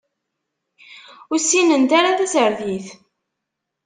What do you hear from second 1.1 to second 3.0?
Ur ssinent ara tasertit.